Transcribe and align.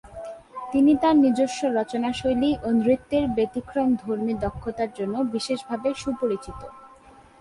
তিনি 0.71 0.91
তার 1.01 1.15
নিজস্ব 1.17 1.59
রচনাশৈলী 1.77 2.51
ও 2.63 2.67
নৃত্যের 2.79 3.25
ব্যতিক্রমধর্মী 3.35 4.33
দক্ষতার 4.43 4.89
জন্য 4.97 5.15
বিশেষভাবে 5.33 5.89
সুপরিচিত। 5.93 6.59